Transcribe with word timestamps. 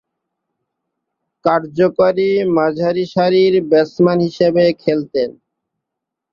কার্যকরী 1.45 2.29
মাঝারিসারির 2.55 3.53
ব্যাটসম্যান 3.69 4.19
হিসেবে 4.27 4.63
খেলতেন। 4.83 5.29